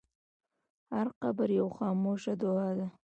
[0.93, 2.87] هر قبر یوه خاموشه دعا ده.